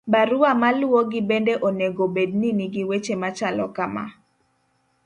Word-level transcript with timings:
barua 0.13 0.49
maluwogi 0.61 1.21
bende 1.29 1.53
onego 1.67 2.05
bed 2.15 2.31
ni 2.41 2.49
nigi 2.57 2.83
weche 2.89 3.15
machalo 3.23 3.65
kama 3.77 4.03